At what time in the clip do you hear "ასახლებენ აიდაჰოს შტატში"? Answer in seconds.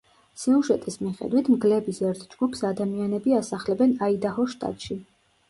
3.43-5.01